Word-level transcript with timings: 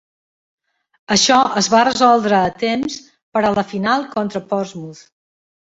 Això 1.15 1.37
es 1.61 1.69
va 1.75 1.83
resoldre 1.89 2.41
a 2.47 2.57
temps 2.65 2.99
per 3.37 3.45
a 3.45 3.55
la 3.61 3.69
final 3.77 4.11
contra 4.19 4.45
Portsmouth. 4.53 5.09